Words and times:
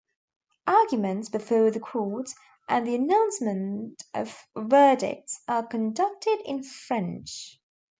Arguments 0.65 1.29
before 1.29 1.69
the 1.69 1.79
courts, 1.79 2.33
and 2.67 2.87
the 2.87 2.95
announcement 2.95 4.01
of 4.15 4.47
verdicts, 4.57 5.43
are 5.47 5.61
conducted 5.63 6.39
in 6.43 6.63
French. 6.63 7.59